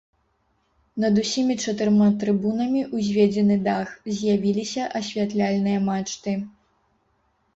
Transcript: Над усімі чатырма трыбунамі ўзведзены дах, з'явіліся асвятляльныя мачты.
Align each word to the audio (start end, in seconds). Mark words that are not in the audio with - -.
Над 1.01 1.19
усімі 1.23 1.55
чатырма 1.65 2.05
трыбунамі 2.23 2.81
ўзведзены 2.99 3.57
дах, 3.67 3.87
з'явіліся 4.19 4.83
асвятляльныя 5.01 5.79
мачты. 5.91 6.33